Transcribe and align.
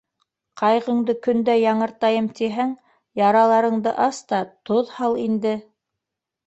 Ҡайғыңды 0.61 1.15
көн 1.27 1.43
дә 1.49 1.57
яңыртайым 1.63 2.31
тиһәң, 2.41 2.73
яраларыңды 3.23 3.95
ас 4.09 4.27
та 4.33 4.43
тоҙ 4.73 4.93
һал 5.01 5.25
иңде... 5.29 5.55